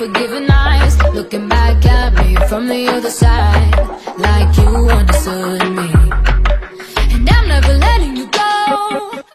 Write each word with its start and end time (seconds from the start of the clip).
forgiving 0.00 0.50
eyes 0.50 0.96
Looking 1.14 1.46
back 1.48 1.84
at 1.84 2.14
me 2.14 2.34
from 2.48 2.68
the 2.68 2.88
other 2.88 3.10
side 3.10 3.76
Like 4.16 4.56
you 4.56 4.88
understood 4.88 5.76
me. 5.76 5.79